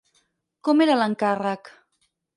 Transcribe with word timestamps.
Com 0.69 0.81
era 0.87 0.97
l'encàrrec? 1.03 1.73